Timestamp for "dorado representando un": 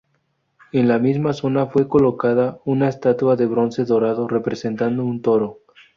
3.85-5.21